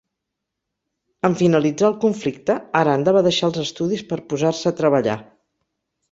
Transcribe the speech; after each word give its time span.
En 1.27 1.33
finalitzar 1.41 1.89
el 1.91 1.99
conflicte, 2.05 2.55
Aranda 2.79 3.13
va 3.17 3.21
deixar 3.27 3.49
els 3.49 3.59
estudis 3.65 4.01
per 4.13 4.19
posar-se 4.33 4.71
a 4.71 4.77
treballar. 4.81 5.19